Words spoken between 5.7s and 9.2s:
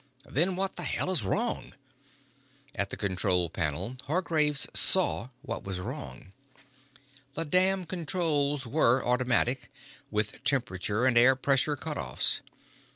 wrong. The damned controls were